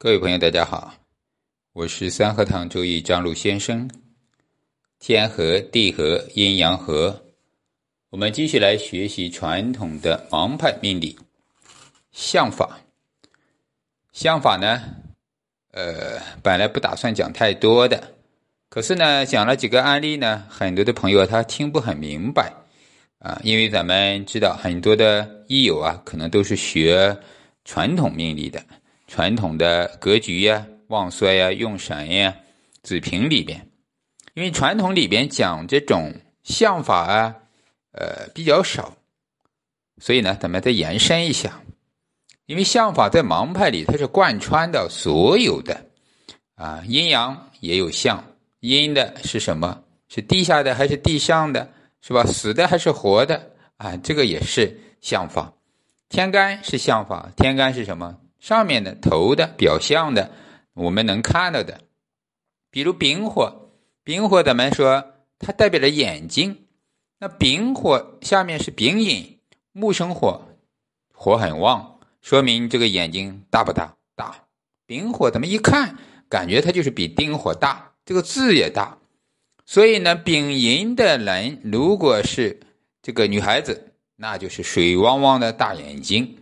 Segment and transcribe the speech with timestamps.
[0.00, 0.94] 各位朋友，大家好，
[1.72, 3.90] 我是三合堂周易张璐先生。
[5.00, 7.24] 天和地和阴阳和，
[8.10, 11.18] 我们继续来学习传统的盲派命理
[12.12, 12.78] 相法。
[14.12, 14.80] 相法呢，
[15.72, 18.14] 呃，本来不打算讲太多的，
[18.68, 22.54] 可是呢，讲了几个案例呢，很多的朋友他听不很明白
[23.18, 27.18] 啊，因为咱们知道很多的益友啊，可能都是学
[27.64, 28.64] 传统命理的。
[29.08, 32.36] 传统的格局呀、旺衰呀、用神呀、
[32.82, 33.68] 子平里边，
[34.34, 37.34] 因为传统里边讲这种相法啊，
[37.92, 38.94] 呃比较少，
[39.96, 41.60] 所以呢，咱们再延伸一下。
[42.46, 45.86] 因为相法在盲派里它是贯穿的所有的
[46.54, 48.22] 啊，阴阳也有相，
[48.60, 49.82] 阴的是什么？
[50.08, 51.70] 是地下的还是地上的？
[52.00, 52.24] 是吧？
[52.24, 53.52] 死的还是活的？
[53.78, 55.52] 啊，这个也是相法。
[56.08, 58.18] 天干是相法，天干是什么？
[58.38, 60.30] 上面的头的表象的，
[60.74, 61.80] 我们能看到的，
[62.70, 63.70] 比如丙火，
[64.04, 65.04] 丙火咱们说
[65.38, 66.66] 它代表着眼睛，
[67.18, 69.40] 那丙火下面是丙寅，
[69.72, 70.42] 木生火，
[71.12, 73.96] 火很旺，说明这个眼睛大不大？
[74.14, 74.44] 大。
[74.86, 78.98] 丙火咱们一看，感觉它就是比丁火大，这个字也大，
[79.66, 82.60] 所以呢，丙寅的人如果是
[83.02, 86.38] 这个女孩子，那就是水汪汪的大眼睛，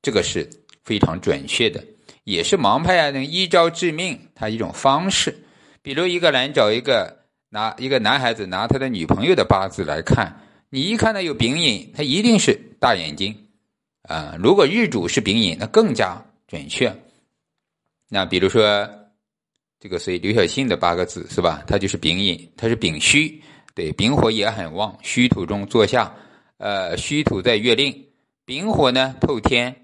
[0.00, 0.48] 这个是。
[0.86, 1.84] 非常准确的，
[2.22, 5.36] 也是盲派啊，能一招致命，他一种方式。
[5.82, 13.36] 比如一个人找一个拿一个男孩子拿他的女朋友的八字来看，你一看到有丙寅，他一定是大眼睛
[14.02, 14.36] 啊。
[14.38, 16.94] 如果日主是丙寅，那更加准确。
[18.08, 18.88] 那比如说
[19.80, 21.64] 这个谁刘晓庆的八个字是吧？
[21.66, 23.42] 他就是丙寅，他是丙戌，
[23.74, 26.14] 对，丙火也很旺，戌土中坐下，
[26.58, 28.06] 呃，戌土在月令，
[28.44, 29.74] 丙火呢透天。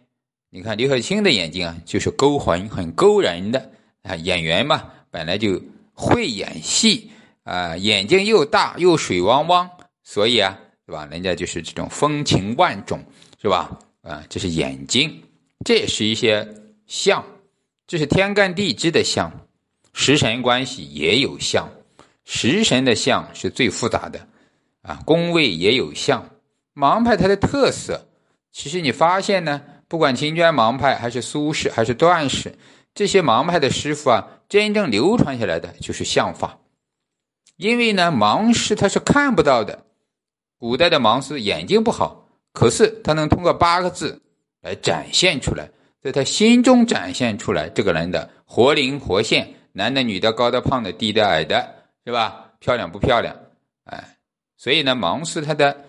[0.55, 3.71] 你看刘晓庆的眼睛啊，就是勾魂，很勾人的
[4.03, 4.15] 啊。
[4.17, 5.59] 演员嘛，本来就
[5.95, 7.11] 会演戏
[7.43, 9.71] 啊，眼睛又大又水汪汪，
[10.03, 11.09] 所以啊，是吧？
[11.11, 13.03] 人家就是这种风情万种，
[13.41, 13.79] 是吧？
[14.03, 15.23] 啊，这是眼睛，
[15.65, 16.47] 这也是一些
[16.87, 17.25] 相，
[17.87, 19.33] 这是天干地支的相，
[19.95, 21.67] 食神关系也有相，
[22.27, 24.29] 食神的相是最复杂的
[24.83, 25.01] 啊。
[25.07, 26.29] 宫位也有相，
[26.75, 28.07] 盲派它的特色，
[28.53, 29.63] 其实你发现呢？
[29.93, 32.57] 不管秦娟盲派还是苏轼还是段氏，
[32.95, 36.61] 这些盲派的师傅啊，真正流传下来的就是相法。
[37.59, 39.85] 因为呢，盲师他是看不到的，
[40.57, 44.23] 古代的盲师眼睛不好，可是他能通过八个字
[44.63, 45.69] 来展现出来，
[46.01, 51.71] 在他心中展现出来这个人的活灵活现，男的女的，高的胖的，低的矮的，
[52.07, 52.53] 是吧？
[52.61, 53.37] 漂亮不漂亮？
[53.85, 54.17] 哎，
[54.57, 55.85] 所以呢，盲师他的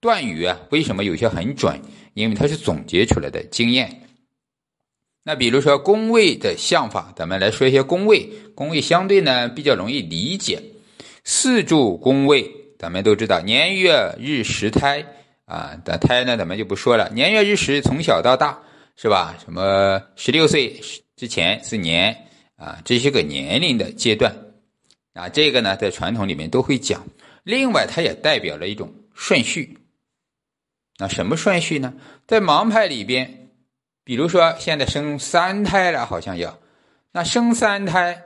[0.00, 1.82] 断语啊，为什么有些很准？
[2.18, 4.02] 因为它是总结出来的经验。
[5.22, 8.28] 那比如说宫位的相法，咱们来说一些宫位。
[8.56, 10.60] 宫位相对呢比较容易理解。
[11.22, 15.04] 四柱宫位，咱们都知道年月日时胎
[15.44, 17.08] 啊，的胎呢咱们就不说了。
[17.14, 18.58] 年月日时从小到大
[18.96, 19.36] 是吧？
[19.44, 20.80] 什么十六岁
[21.14, 22.16] 之前是年
[22.56, 24.34] 啊，这些个年龄的阶段
[25.14, 27.06] 啊，这个呢在传统里面都会讲。
[27.44, 29.78] 另外，它也代表了一种顺序。
[30.98, 31.94] 那什么顺序呢？
[32.26, 33.50] 在盲派里边，
[34.02, 36.58] 比如说现在生三胎了，好像要，
[37.12, 38.20] 那生三胎，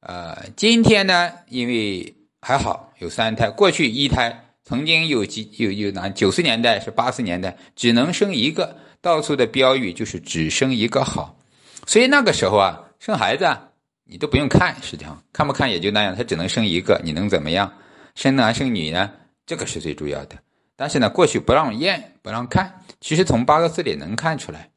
[0.00, 11.38] 呃，今天呢，因为还好有三胎，过去一胎，曾经有几有有哪九十年代是八十年代只能生一个，到处的标语就是只生一个好，
[11.86, 13.70] 所以那个时候啊，生孩子啊，
[14.04, 17.72] 你都不用看，实际上看不看也就那样，他只能生一个，你能怎么样？
[18.14, 19.10] 生男生女呢？
[19.46, 20.36] 这个是最主要的。
[20.76, 22.84] 但是呢，过去不让验，不让看。
[23.00, 24.70] 其实从八个字里能看出来，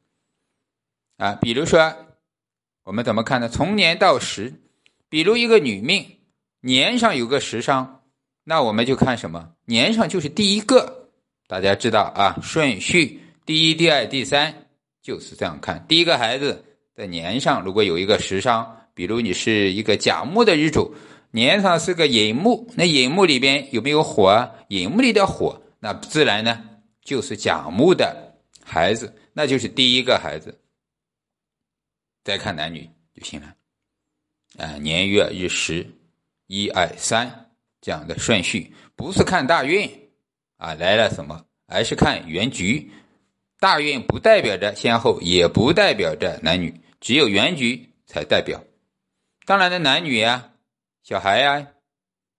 [1.17, 1.95] 啊，比如说
[2.83, 3.47] 我们怎么看呢？
[3.47, 4.53] 从年到时，
[5.09, 6.05] 比如一个女命
[6.61, 8.01] 年上有个时伤，
[8.43, 9.51] 那我们就看什么？
[9.65, 11.09] 年上就是第一个，
[11.47, 14.53] 大家知道啊，顺序第一、第二、第三
[15.01, 15.85] 就是这样看。
[15.87, 20.93] 第一个孩子在年上如果有一个时伤，比如你是一个甲木的日主，
[21.31, 24.51] 年上是个寅木，那寅木里边有没有火？
[24.69, 25.61] 寅木里的火。
[25.85, 26.67] 那自然呢，
[27.03, 30.59] 就是甲木的孩子，那就是第一个孩子。
[32.23, 33.55] 再看男女就行了，
[34.57, 35.85] 啊，年月日时，
[36.47, 37.51] 一二三
[37.81, 39.87] 这样的顺序，不是看大运
[40.57, 42.91] 啊来了什么，而是看原局。
[43.59, 48.63] 大运不代表着先后，也不代表着男女，只有原局才代表。
[49.45, 50.51] 当然的，男女呀，
[51.03, 51.67] 小孩呀，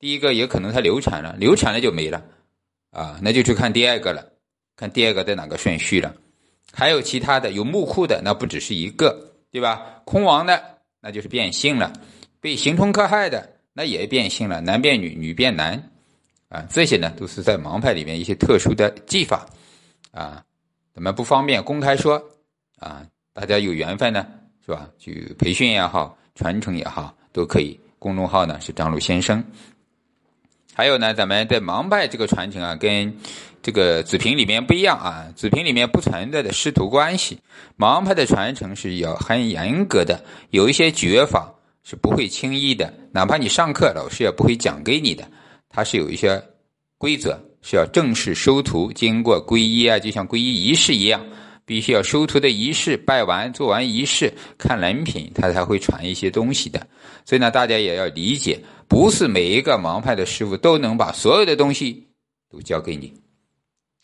[0.01, 2.25] 第一个也可能他流产了，流产了就没了。
[2.97, 4.25] 啊，那就去看第二个了，
[4.75, 6.15] 看第二个在哪个顺序了。
[6.73, 10.01] 还有其他的，有木库的，那不只是一个，对吧？
[10.07, 11.93] 空亡的那就是变性了，
[12.41, 15.91] 被刑冲克害的那也变性了，男变女，女变男，
[16.49, 19.47] 啊，这些呢都是在盲派里面一些特殊的技法，
[20.11, 20.43] 啊，
[20.95, 22.23] 咱们不方便公开说，
[22.79, 23.05] 啊，
[23.35, 24.27] 大家有缘分呢，
[24.65, 24.89] 是吧？
[24.99, 27.79] 去培训也好，传承也好，都可以。
[27.99, 29.45] 公众号呢是张璐先生。
[30.76, 33.17] 还有呢，咱们在盲派这个传承啊，跟
[33.62, 35.25] 这个子平里面不一样啊。
[35.34, 37.38] 子平里面不存在的师徒关系，
[37.78, 41.50] 盲派的传承是要很严格的，有一些绝法
[41.82, 45.26] 是不会轻易的，哪怕你上课老师也不会讲给你的，
[45.70, 46.43] 它是有一些
[46.99, 51.25] 规则，是要正式收徒，经过皈依啊，就像皈依仪式一样，
[51.67, 56.87] 必须要收徒的仪式，拜完做完仪式，看人品，他才会传一些东西的。
[57.27, 58.59] 所以呢，大家也要理解。
[58.89, 62.07] 不是每一个盲派的师傅都能把所有的东西
[62.49, 63.13] 都教给你，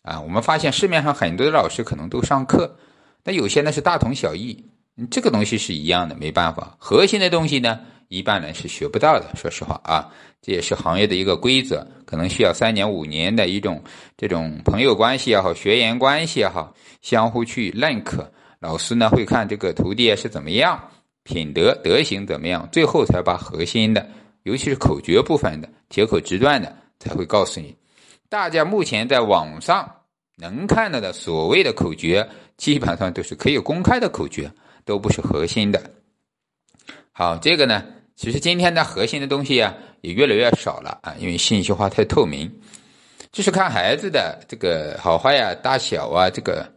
[0.02, 2.76] 啊，我们发现市面上很多的老师可能都上课，
[3.22, 4.64] 那有些呢是大同小异，
[5.08, 7.78] 这个东西是一样的，没办法，核心的东西呢，
[8.12, 9.34] 一般人是学不到的。
[9.34, 10.12] 说实话啊，
[10.42, 13.82] 这也是行业的一个规则，可能需要三年五年的一种
[14.18, 18.30] 这种朋友关系也好，学员关系也好，相互去认可，
[18.60, 20.78] 老师呢会看这个徒弟是怎么样，
[21.22, 24.06] 品德德行怎么样，最后才把核心的。
[24.42, 27.74] 尤其是口诀部分的铁口直断的，才会告诉你。
[28.28, 29.88] 大家目前在网上
[30.36, 34.50] 能看到的所谓的口诀，基本上都是可以公开的口诀，
[34.84, 35.80] 都不是核心的。
[37.12, 37.84] 好，这个呢，
[38.16, 42.50] 其实今天的核心的东西啊，也越来越少了啊，因为信息化太透明。
[43.30, 46.70] 就是看孩子的这个好坏呀、大小啊，这个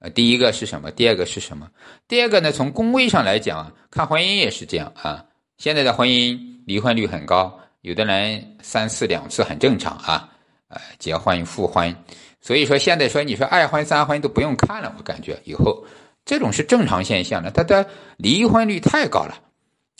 [0.00, 0.90] 呃，第一个是什么？
[0.90, 1.68] 第二个是什么？
[2.08, 2.50] 第二个呢？
[2.52, 5.24] 从宫位上来讲，看婚姻也是这样啊。
[5.58, 6.52] 现在的婚姻。
[6.64, 10.28] 离婚率很高，有的人三次两次很正常啊，
[10.68, 11.92] 呃，结婚复婚，
[12.40, 15.84] 所以说现在说你说二婚三婚都不用看了，我感觉以后
[16.24, 17.50] 这种是正常现象了。
[17.50, 17.84] 他的
[18.16, 19.36] 离婚率太高了，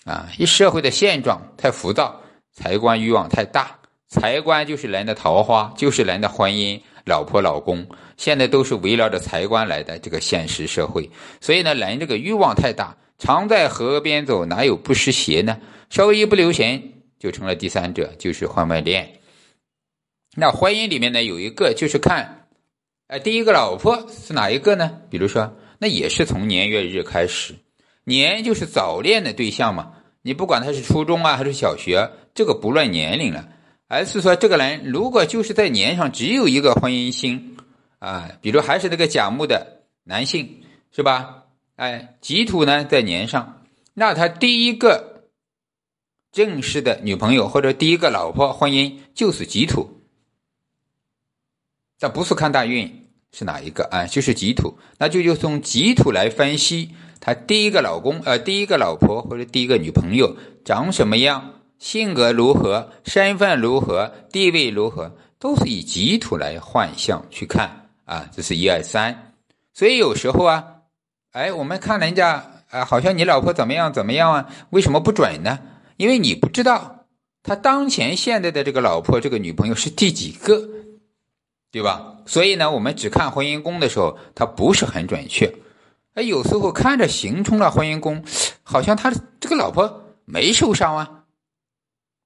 [0.04, 2.20] 啊，一社会的现状太浮躁，
[2.52, 3.78] 财官欲望太大，
[4.08, 11.08] 财官就是人的桃花，就是人的婚姻，老婆老公现在都是围绕着财官来的这个现实社会，
[11.40, 15.60] 所以呢，人这个欲望太大，常在河边走，哪有不湿鞋呢？
[15.88, 16.82] 稍微一不留神，
[17.18, 19.20] 就成了第三者，就是婚外恋。
[20.34, 22.48] 那婚姻里面呢，有一个就是看，
[23.06, 24.98] 呃，第一个老婆是哪一个呢？
[25.10, 27.54] 比如说，那也是从年月日开始，
[28.04, 29.94] 年就是早恋的对象嘛。
[30.22, 33.48] 你不管他是初中啊还是小学，这个不论年龄了，
[33.88, 37.56] 而是说这个人如果就是在年上只有一个婚姻星
[37.98, 41.44] 啊，比如还是那个甲木的男性，是吧？
[41.76, 43.62] 哎，己土呢在年上，
[43.94, 45.10] 那他第一个。
[46.32, 50.00] 正式的女朋友或者第一个老婆婚姻就是己土，
[51.98, 54.06] 这不是看大运是哪一个啊？
[54.06, 56.92] 就是己土，那就就从己土来分析
[57.24, 68.28] 他第一个老公呃第一个老婆或者第一个女朋友长什么样，性格如何，身份如何，地位如何，都是以吉土来换相去看啊。
[68.34, 69.34] 这是一二三，
[69.72, 70.64] 所以有时候啊，
[71.30, 74.48] 哎，我们看人家啊，好像你老婆怎么样怎么样啊？
[74.70, 75.60] 为什么不准呢？
[75.98, 77.06] 因为你不知道
[77.44, 80.68] 他当前现在的这个老婆、这个女朋友是第几个，
[81.70, 82.16] 对吧？
[82.26, 85.54] 所以呢，我们只看婚姻宫的时候，它不是很准确。
[86.14, 88.24] 哎，有时候看着行冲了婚姻宫，
[88.62, 91.24] 好像他这个老婆没受伤啊，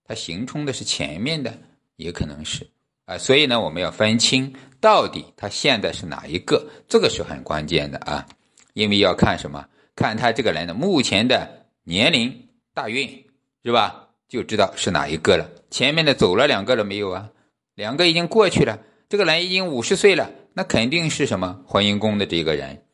[0.04, 1.56] 他行冲的是前面的，
[1.96, 2.66] 也可能是
[3.04, 3.18] 啊。
[3.18, 8.26] 所以呢，我们要分清到底他现在是哪一个，这个是很关键的啊。
[8.74, 9.66] 因为要看什么？
[9.94, 13.24] 看他这个人的目前的年龄、大运。
[13.64, 14.10] 是吧？
[14.28, 15.50] 就知道是哪一个了。
[15.72, 17.28] 前面的走了两个了没有啊？
[17.74, 18.78] 两个已经过去了。
[19.08, 22.85] 这个人已经五十岁了，那肯定是什么婚姻宫的这个人。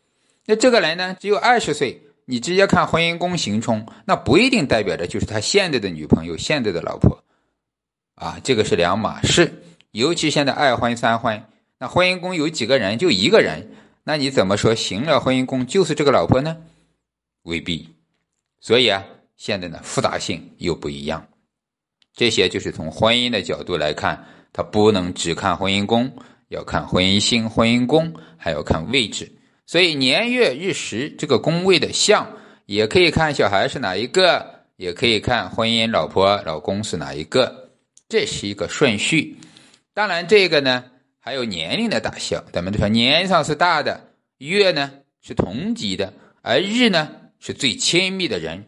[0.47, 7.23] 那这个人呢，只有二十岁，你直接看婚姻宫行冲，那不一定代表着就是他现在的女朋友、现在的老婆
[8.15, 8.39] 啊。
[8.43, 9.63] 这个是两码事。
[9.91, 11.43] 尤其现在二婚三婚，
[11.79, 12.99] 那婚姻宫有几个人？
[12.99, 13.71] 就一个人，
[14.05, 16.57] 那你怎么说行了婚姻宫就是这个老婆呢？
[17.43, 17.89] 未必。
[18.61, 19.05] 所以啊。
[19.35, 21.27] 现在呢，复杂性又不一样，
[22.15, 26.09] 这些就是从婚姻的角度来看，它不能只看婚姻宫，
[26.47, 29.29] 要看婚姻星、婚姻宫，还要看位置。
[29.73, 32.31] 所以年月日时这个宫位的相，
[32.67, 37.71] 也可以看小孩是哪一个，也可以看婚姻老婆、老公是哪一个，
[38.07, 39.35] 这是一个顺序。
[39.95, 40.85] 当然，这个呢
[41.19, 46.13] 还有年龄的大小，咱们都说年上是大的，月呢是同级的，
[46.43, 48.67] 而日呢是最亲密的人。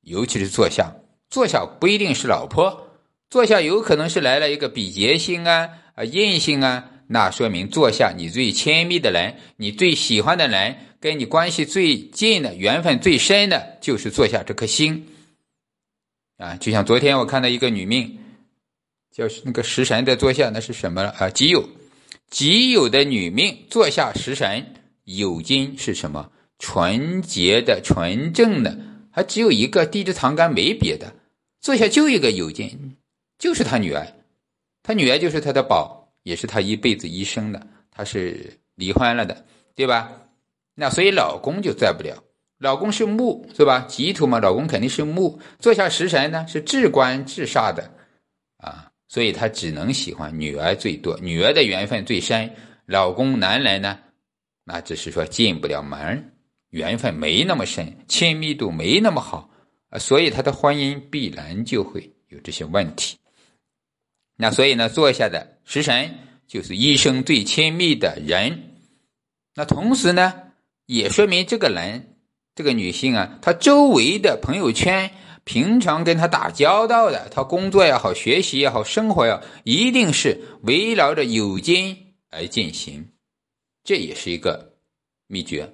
[0.00, 0.92] 尤其是坐下，
[1.30, 2.88] 坐下不一定是老婆，
[3.30, 15.08] 坐下有可能是来了一个比劫星啊啊印星啊，那说明坐下你最亲密的人，你最喜欢的人，跟你关系最近的、缘分最深的，就是坐下这颗心。
[16.38, 18.18] 啊，就像昨天我看到一个女命，
[19.14, 21.28] 叫那个食神的坐下，那是什么了啊？
[21.28, 21.66] 己酉，
[22.30, 26.32] 己酉的女命坐下食神，酉金是什么？
[26.58, 28.78] 纯洁的、纯正的，
[29.10, 31.12] 还只有一个地支藏干，没别的。
[31.60, 32.96] 坐下就一个酉金，
[33.38, 34.14] 就是他女儿，
[34.82, 37.66] 他女儿就是他的宝，也是他一辈子一生的。
[37.90, 40.10] 他是离婚了的，对吧？
[40.74, 42.24] 那所以老公就在不了。
[42.58, 43.80] 老公是木，是吧？
[43.88, 45.38] 吉土嘛，老公肯定是木。
[45.58, 47.92] 坐下食神呢，是至官至煞的，
[48.56, 52.50] 啊，所以他只能喜欢女儿最多，女儿的缘分最深。
[52.86, 53.98] 老公男人呢，
[54.64, 56.32] 那只是说进不了门，
[56.70, 59.50] 缘分没那么深，亲密度没那么好
[59.90, 63.18] 啊，所以他的婚姻必然就会有这些问题。
[64.36, 68.70] 那所以呢，坐下的食神就是一生最亲密的人，
[69.54, 70.34] 那同时呢，
[70.86, 72.08] 也说明这个人。
[72.54, 75.10] 这个女性啊，她周围的朋友圈，
[75.42, 83.08] 平常跟她打交道的，她工作也好，学习也好，生活呀，一定是围绕着有金而进行，
[83.82, 84.74] 这也是一个
[85.28, 85.72] 秘诀。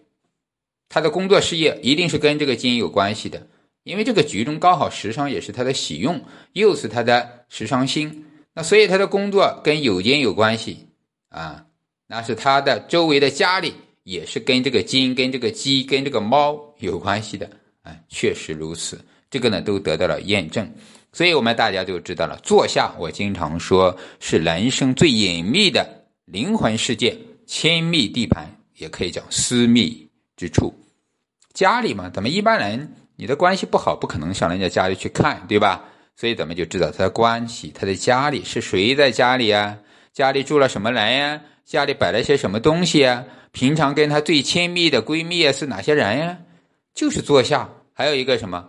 [0.89, 3.49] 她的工作事业一定是跟这个金有关系的，
[3.83, 8.25] 因为这个局中刚好时伤也是她的喜用，又是她的时伤星，
[8.59, 10.89] 那所以他的工作跟有金有关系
[11.31, 11.65] 啊，
[12.07, 13.73] 那是他的周围的家里。
[14.03, 17.47] 也是跟这个金、跟这个鸡、跟这个猫有关系的，
[17.83, 18.99] 啊，确实如此。
[19.31, 20.67] 这个呢都得到了验证，
[21.13, 22.41] 所以我们大家就知道了。
[22.43, 25.87] 坐下，我经常说是人生最隐秘的
[26.25, 30.73] 灵魂世界、亲密地盘，也可以讲私密之处。
[31.53, 35.85] 家里嘛，咱们一般人你的关系不好，不可能上人家家里去看，对吧？
[36.19, 39.79] 所以咱们就知道他的关系，他的家里是谁在家里啊？
[40.13, 41.41] 家里住了什么人呀？
[41.65, 43.25] 家里摆了些什么东西啊？
[43.53, 46.39] 平常跟她最亲密的闺蜜是哪些人呀？
[46.93, 48.69] 就是坐下，还有一个什么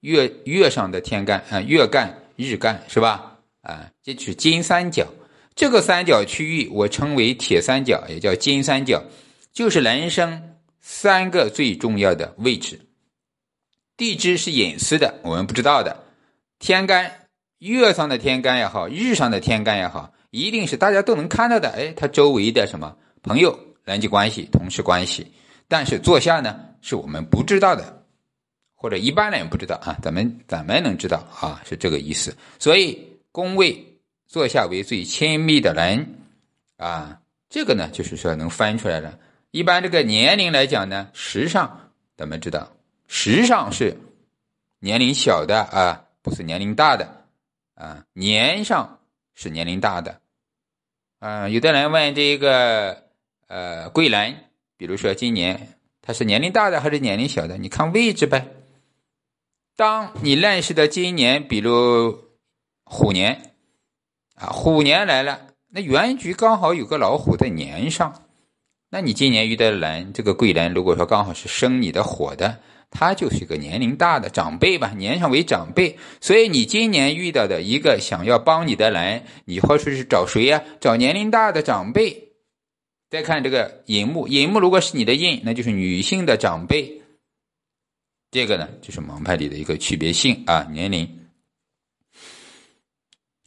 [0.00, 3.36] 月月上的天干啊，月干日干是吧？
[3.60, 5.06] 啊，这是金三角。
[5.54, 9.04] 这个三角区域我称为铁三角，也叫金三角，
[9.52, 12.80] 就是人生三个最重要的位置。
[13.98, 16.04] 地支是隐私的，我们不知道的。
[16.58, 21.70] 天干月上的天干也好，日上的天干也好，一定是大家都能看到的。
[21.70, 23.58] 哎，他周围的什么朋友？
[23.84, 25.32] 人际关系、同事关系，
[25.66, 28.04] 但是坐下呢，是我们不知道的，
[28.74, 32.36] 或者一般人不知道啊，咱们咱们能知道啊，是这个意思。
[32.58, 36.18] 所以宫位坐下为最亲密的人
[36.76, 39.18] 啊，这个呢，就是说能翻出来了。
[39.52, 42.70] 一般这个年龄来讲呢，时上咱们知道，
[43.06, 43.96] 时上是
[44.80, 47.24] 年龄小的啊，不是年龄大的
[47.74, 49.00] 啊，年上
[49.34, 50.20] 是年龄大的
[51.18, 51.48] 啊。
[51.48, 53.08] 有的人问这个。
[53.50, 54.36] 呃，贵人，
[54.76, 57.56] 比如说今年他是年龄大的还是年龄小的？
[57.56, 58.46] 你看位置呗。
[59.74, 62.24] 当你认识的今年，比如
[62.84, 63.54] 虎年
[64.34, 68.22] 啊，虎年来了，那原局刚好有个老虎在年上，
[68.90, 80.62] 那你今年遇到的人，这个贵人如果说刚好是生你的火的，他就是一个年龄大的长辈吧，年上为长辈，所以你今年遇到的一个想要帮你的人，你或者是找谁呀？
[80.80, 82.32] 找年龄大的长辈。
[83.10, 87.02] 再看这个寅木，寅木如果是你的印，那就是女性的长辈。
[88.30, 91.08] 这个呢，就是盲派里的一个区别性啊，年龄、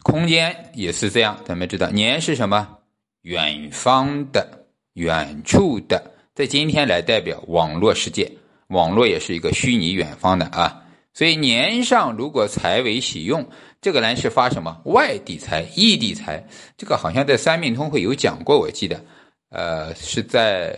[0.01, 1.39] 空间也是这样。
[1.45, 2.79] 咱们知道，年是什么？
[3.21, 8.31] 远方的、远处的，在今天来代表网络世界，
[8.72, 10.84] 网络也是一个虚拟远方的啊。
[11.13, 13.48] 所以年上如果财为喜用，
[13.82, 14.82] 这个人是发什么？
[14.86, 16.48] 外地财、异地财。
[16.78, 19.04] 这个好像在三命通会有讲过，我记得。
[19.50, 20.74] 呃，是在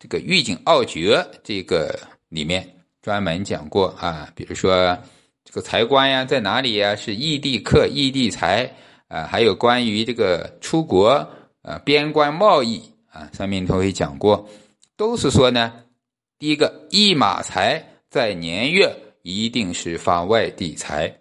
[0.00, 1.96] 这个《预警奥诀》这个
[2.28, 2.68] 里面
[3.00, 4.98] 专门讲过啊，比如说
[5.44, 6.96] 这个财官呀在哪里呀？
[6.96, 8.68] 是异地客、异地财
[9.06, 11.08] 啊，还有关于这个出国
[11.62, 14.48] 啊、边关贸易啊，三命通会讲过，
[14.96, 15.72] 都是说呢，
[16.38, 21.16] 第一个一马财在年月一定是发外地财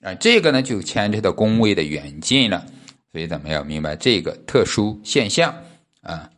[0.00, 2.66] 啊，这个呢就牵扯到宫位的远近了，
[3.12, 5.54] 所以咱们要明白这个特殊现象
[6.02, 6.28] 啊。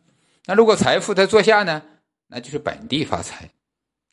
[0.45, 1.81] 那如果财富在坐下呢？
[2.27, 3.49] 那就是本地发财，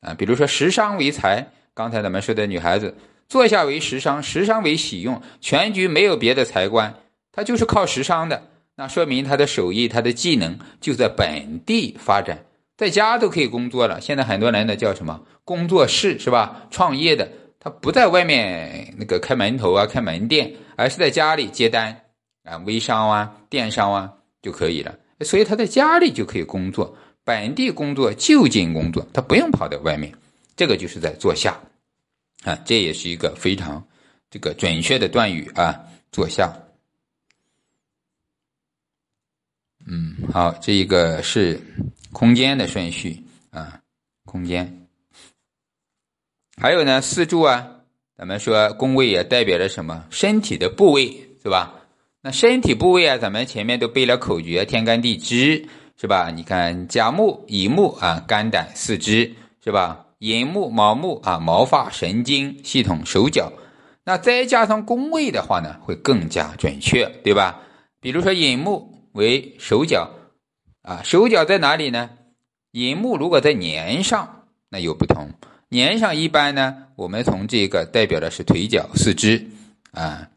[0.00, 2.96] 啊，比如说食伤为财，刚才咱们说的女孩子
[3.28, 6.94] 坐下为食伤，食伤为喜用，全局没有别的财官，
[7.30, 12.45] 他就是靠食伤的，那说明他的手艺、他的技能就在本地发展，
[12.76, 14.00] 在家都可以工作了。
[14.00, 16.66] 现在很多人呢叫什么工作室是吧？
[16.70, 22.02] 创业的他不在外面那个开门头啊、开门店，而是在家里接单
[22.44, 24.94] 啊，微商啊、电商啊就可以了。
[25.20, 30.12] 所以他在家里就可以工作，本地工作、就近工作，他不用跑到外面，
[30.54, 31.58] 这个就是在坐下
[32.44, 33.82] 啊，这也是一个非常
[34.30, 35.80] 这个准确的断语啊，
[36.12, 36.52] 坐下。
[39.88, 41.60] 嗯，好，这一个是
[42.12, 43.80] 空间的顺序啊，
[44.24, 44.86] 空间。
[46.60, 47.68] 还有呢，四柱啊，
[48.16, 50.04] 咱们说宫位也代表着什么？
[50.10, 51.74] 身体的部位是吧？
[52.22, 55.68] 那身体部位啊，咱们前面都背了口诀：天干地支，
[56.00, 56.30] 是吧？
[56.30, 59.32] 你看甲木、乙木啊，肝胆四肢，
[59.62, 60.06] 是吧？
[60.18, 63.52] 寅木、卯木啊，毛发、神经系统、手脚。
[64.02, 67.60] 那再加上宫位的话呢，会更加准确，对吧？
[68.00, 70.08] 比如说寅木为手脚
[70.86, 72.10] 啊，手脚在哪里呢？
[72.70, 75.30] 寅木如果在年上，那有不同。
[75.68, 79.44] 年上一般呢，我们从这个代表的是腿脚、四肢
[79.90, 80.28] 啊。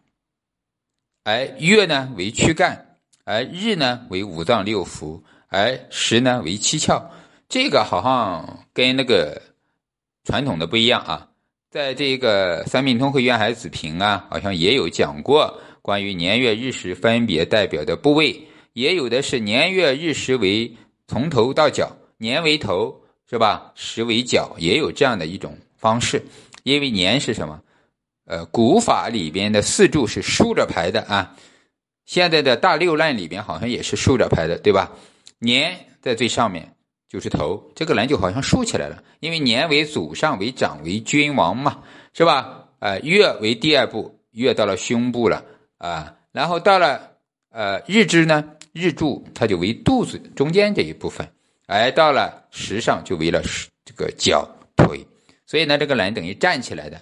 [1.24, 7.04] 而月呢为躯干，而日呢为五脏六腑，而时呢为七窍。
[7.48, 9.40] 这个好像跟那个
[10.24, 11.28] 传统的不一样啊。
[11.70, 20.72] 在这个《三命通会渊海子平》啊，好像也有讲过关于年月日时分别代表的部位，也有的是年月日时为
[21.08, 22.96] 从头到脚，年为头
[23.30, 23.72] 是吧？
[23.76, 26.24] 时为脚，也有这样的一种方式。
[26.64, 27.62] 因为年是什么？
[28.26, 31.36] 呃，古法里边的四柱是竖着排的啊，
[32.06, 34.92] 现在的大六烂里边好像也是竖着排的，对吧？
[35.40, 36.76] 年在最上面
[37.08, 41.82] 就是头，这个人就好像竖起来了，因为年为祖上为长为君王嘛，
[42.14, 42.66] 是吧？
[42.80, 45.44] 呃，月为第二步，月到了胸部了
[45.80, 47.14] 啊，然后到了
[47.50, 48.46] 呃日支呢，
[48.80, 51.28] 日柱它就为肚子中间这一部分，
[51.68, 53.42] 而到了时上就为了
[53.86, 55.06] 这个脚腿，
[55.46, 57.00] 所以呢，这个人等于站起来的。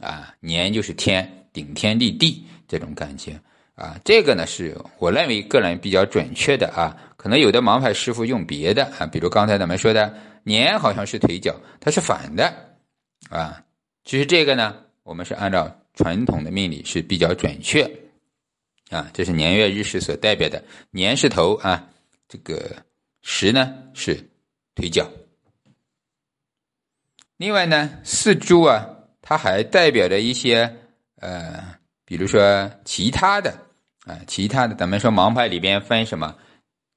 [0.00, 3.38] 啊，年就是天，顶天立地这种感觉
[3.74, 12.50] 啊，这个呢是我认为个人比较准确的啊，可能有的盲派师傅用别的啊，比如刚才咱们说的年好像是腿脚，它是反的
[13.28, 13.62] 啊，
[14.06, 17.86] 其实这个呢，我们是按照传统的命理是比较准确
[18.90, 21.88] 啊，这是年月日时所代表的，年是头啊，
[22.28, 22.76] 这个
[23.22, 24.28] 时呢是
[24.74, 25.10] 腿脚，
[27.38, 28.96] 另外呢四柱啊。
[29.22, 30.76] 它还代表着一些
[31.16, 33.52] 呃，比如说其他的
[34.04, 36.34] 啊，其他的，咱们说盲派里边分什么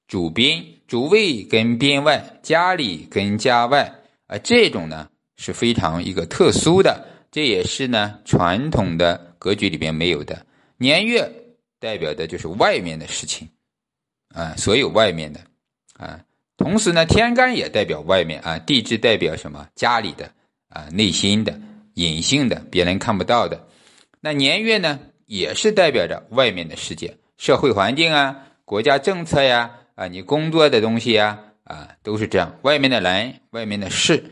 [0.08, 3.94] 主宾、主位跟边外、家里跟家外
[4.26, 10.44] 啊，这种呢是非常一个特殊的，这也是呢传统的格局里边没有的。
[10.78, 11.30] 年月
[11.84, 13.46] 代表的就是外面的事情
[14.34, 15.40] 啊，所有外面的
[15.98, 16.24] 啊，
[16.56, 20.32] 同时呢天干也代表外面啊，地支代表什么家里的
[20.70, 21.60] 啊，内心的。
[21.96, 23.68] 隐性的，别人看不到的，
[24.20, 34.24] 那年月呢，也是代表着外面的世界、社会环境啊、国家政策呀、啊你工作的东西呀，啊都是这样，外面的人、外面的事。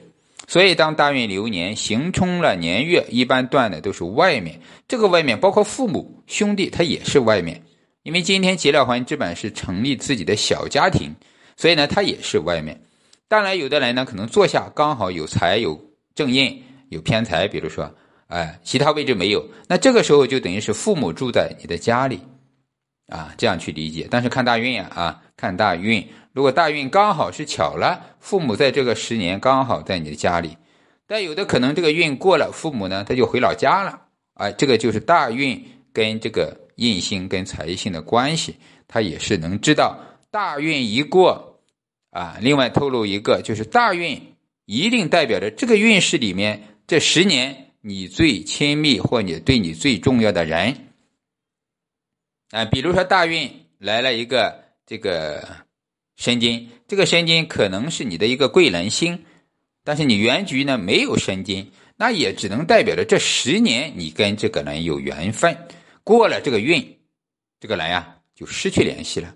[0.49, 4.61] 所以，当大运流年行冲了年月，一般断的都是外面。
[4.89, 7.63] 这个外面包括父母、兄弟，他也是外面。
[8.03, 11.15] 因为今天结了婚，基本是成立自己的小家庭，
[11.57, 12.81] 所以呢，他也是外面。
[13.29, 15.79] 当然，有的人呢，可能坐下刚好有财有
[16.15, 16.63] 正印。
[16.89, 17.91] 有偏财，比如说，
[18.27, 22.21] 哎，其他位置没有，那这个时候就等于是父母住在你的家里，
[23.09, 24.07] 啊，这样去理解。
[24.11, 30.59] 但是看大运呀，啊，看大运，如果大运刚好是巧了，父母在这个十年刚好在你的家里，
[31.07, 33.99] 但有的可能这个运过了，父母呢他就回老家了，
[34.35, 38.57] 啊，这个就是大运跟这个印星跟财星的关系，
[38.89, 39.99] 他也是能知道
[40.31, 41.61] 大运一过，
[42.11, 44.21] 啊，另外透露一个就是大运
[44.65, 46.63] 一定代表着这个运势里面。
[46.87, 50.89] 这十年，你最亲密或你对你最重要的人，
[52.51, 55.47] 啊，比如说大运来了一个这个
[56.17, 59.25] 申金，这个申金可能是你的一个贵人星，
[59.85, 65.57] 但是你原局呢没有申金，那也只能代表着这十年你跟这个人有缘分，
[66.05, 66.99] 过了这个运，
[67.61, 69.35] 这个人呀就失去联系了。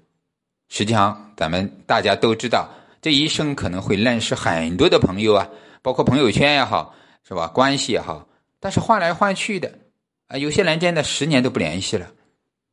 [0.68, 2.68] 实际上，咱们大家都知道，
[3.00, 5.48] 这一生可能会认识很多的朋友啊，
[5.82, 6.94] 包括朋友圈也好。
[7.28, 7.48] 是吧？
[7.48, 8.28] 关系也好，
[8.60, 9.80] 但是换来换去的，
[10.28, 12.08] 啊，有些人真的十年都不联系了，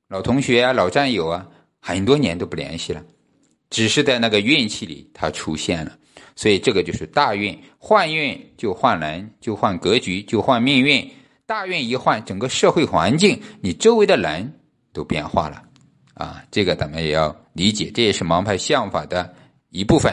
[0.10, 1.50] 老同学啊，老战友啊，
[1.82, 3.04] 很多年都不联系了，
[3.72, 5.98] 只是在那个运气里他出现了，
[6.36, 11.12] 所以这个就是大运，换运就换人，就换格局，就换命运。
[11.54, 14.52] 大运一换，整个社会环境，你周围的人
[14.92, 15.62] 都变化了，
[16.16, 19.32] 啊，这个咱们也要理解，这也是盲派相法的
[19.70, 20.12] 一部分。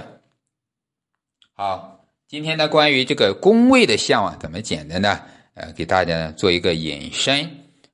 [1.55, 1.97] 好。
[2.29, 5.19] 今天呢，关于这个宫位的相啊，咱们简单的？
[5.55, 7.51] 呃，给大家呢做一个引申，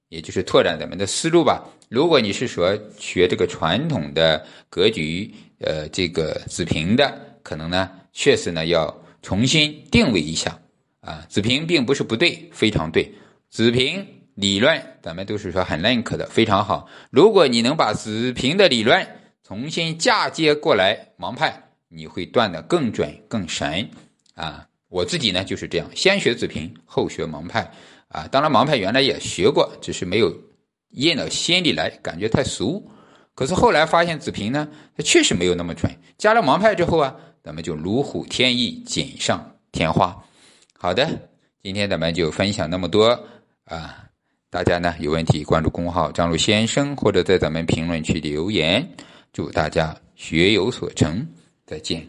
[0.08, 1.64] 也就是拓展咱们的思路吧。
[1.88, 10.58] 如果你是说学这个传统的格局，呃，这个子平的，可能呢确实呢要重新定位一下
[11.00, 11.24] 啊。
[11.28, 13.08] 子平并不是不对，非常对。
[13.50, 16.86] 子平理论咱们都是说很认可的，非常好。
[17.10, 19.06] 如果你能把子平的理论
[19.42, 23.88] 重新嫁接过来，盲派你会断得更准更神
[24.34, 24.66] 啊。
[24.88, 27.70] 我自己呢就是这样，先学子平，后学盲派
[28.08, 28.28] 啊。
[28.28, 30.34] 当然盲派原来也学过，只是没有
[30.90, 32.90] 印到心里来，感觉太俗。
[33.34, 35.94] 可是后来发现子平呢，它确实没有那么准。
[36.18, 40.16] 加了盲派之后啊，咱们就如虎添翼，锦上添花。
[40.78, 41.08] 好的，
[41.62, 43.28] 今天咱们就分享那么多
[43.66, 44.02] 啊。
[44.48, 48.88] 大家呢有问题关注公号张璐先生，或者在咱们评论区留言。
[49.32, 51.26] 祝大家学有所成，
[51.66, 52.06] 再见。